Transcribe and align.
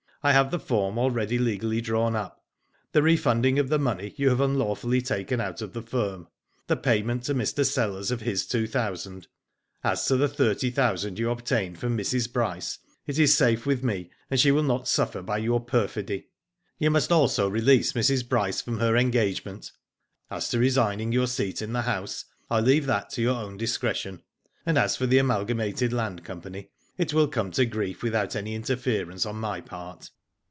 I 0.23 0.33
have 0.33 0.51
the 0.51 0.59
form 0.59 0.99
already 0.99 1.39
legally 1.39 1.81
drawn 1.81 2.15
up. 2.15 2.45
The 2.91 3.01
refunding 3.01 3.57
of 3.57 3.69
the 3.69 3.79
money 3.79 4.13
you 4.17 4.29
have 4.29 4.39
unlawfully 4.39 5.01
taken 5.01 5.41
out 5.41 5.63
of 5.63 5.73
the 5.73 5.81
firm. 5.81 6.27
The 6.67 6.75
payment 6.77 7.23
to 7.23 7.33
Mr. 7.33 7.65
Sellers 7.65 8.11
of 8.11 8.21
his 8.21 8.45
two 8.45 8.67
thousand. 8.67 9.25
As 9.83 10.05
to 10.05 10.17
the 10.17 10.27
thirty 10.27 10.69
thousand 10.69 11.17
you 11.17 11.31
obtained 11.31 11.79
from 11.79 11.97
Mrs. 11.97 12.31
Bryce 12.31 12.77
it 13.07 13.17
is 13.17 13.35
safe 13.35 13.65
with 13.65 13.83
me, 13.83 14.11
and 14.29 14.39
she 14.39 14.51
w^ill 14.51 14.63
not 14.63 14.87
suffer 14.87 15.23
by 15.23 15.39
your 15.39 15.59
perfidy. 15.59 16.27
You 16.77 16.91
must 16.91 17.11
also 17.11 17.49
release 17.49 17.93
Mrs. 17.93 18.29
Bryce 18.29 18.61
from 18.61 18.77
her 18.77 18.95
engagement. 18.95 19.71
As 20.29 20.49
to 20.49 20.59
resigning 20.59 21.11
your 21.11 21.25
seat 21.25 21.63
in 21.63 21.73
the 21.73 21.81
House 21.81 22.25
I 22.47 22.59
leave 22.59 22.85
that 22.85 23.09
to 23.13 23.23
your 23.23 23.37
own 23.37 23.57
discretion, 23.57 24.21
and 24.67 24.77
as 24.77 24.95
for 24.95 25.07
the 25.07 25.17
Amalgamated 25.17 25.91
Land 25.91 26.23
Company, 26.23 26.69
it 26.97 27.13
will 27.13 27.27
come 27.27 27.49
to 27.49 27.65
grief 27.65 28.03
without 28.03 28.35
any 28.35 28.53
interference 28.53 29.25
on 29.25 29.35
my 29.35 29.59
part. 29.59 30.11